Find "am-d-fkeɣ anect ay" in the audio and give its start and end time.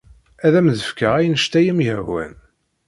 0.59-1.67